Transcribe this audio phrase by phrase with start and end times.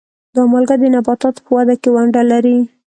[0.35, 2.57] دا مالګه د نباتاتو په وده کې ونډه لري.